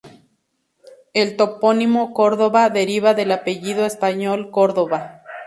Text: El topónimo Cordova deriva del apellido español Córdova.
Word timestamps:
El 1.13 1.37
topónimo 1.37 2.15
Cordova 2.15 2.71
deriva 2.71 3.13
del 3.13 3.31
apellido 3.31 3.85
español 3.85 4.49
Córdova. 4.49 5.21